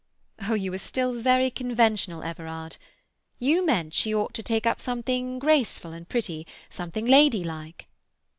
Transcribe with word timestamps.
Oh, 0.49 0.55
you 0.55 0.73
are 0.73 0.79
still 0.79 1.13
very 1.21 1.51
conventional, 1.51 2.23
Everard. 2.23 2.77
You 3.37 3.63
meant 3.63 3.93
she 3.93 4.15
ought 4.15 4.33
to 4.33 4.41
take 4.41 4.65
up 4.65 4.81
something 4.81 5.37
graceful 5.37 5.93
and 5.93 6.09
pretty—something 6.09 7.05
ladylike." 7.05 7.85